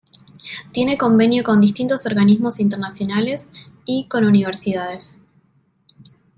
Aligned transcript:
Tiene 0.71 0.97
convenios 0.97 1.45
con 1.45 1.61
distintos 1.61 2.07
organismos 2.07 2.59
internacionales, 2.59 3.49
y 3.85 4.07
con 4.07 4.25
universidades. 4.25 5.21